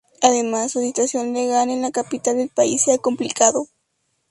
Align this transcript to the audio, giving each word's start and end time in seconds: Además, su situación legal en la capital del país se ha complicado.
Además, 0.23 0.71
su 0.71 0.79
situación 0.79 1.31
legal 1.31 1.69
en 1.69 1.83
la 1.83 1.91
capital 1.91 2.37
del 2.37 2.49
país 2.49 2.81
se 2.81 2.91
ha 2.91 2.97
complicado. 2.97 3.67